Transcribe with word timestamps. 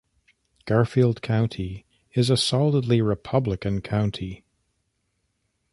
Garfield 0.65 1.21
County 1.21 1.85
is 2.13 2.31
a 2.31 2.35
solidly 2.35 3.03
Republican 3.03 3.81
county. 3.81 4.43